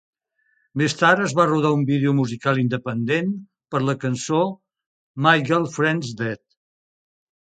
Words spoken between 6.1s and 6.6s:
Dead".